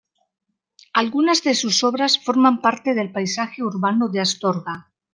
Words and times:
Algunas 0.95 1.43
de 1.43 1.53
sus 1.53 1.83
obras 1.83 2.17
forman 2.17 2.59
parte 2.61 2.95
del 2.95 3.11
paisaje 3.11 3.61
urbano 3.61 4.09
de 4.09 4.19
Astorga. 4.21 4.91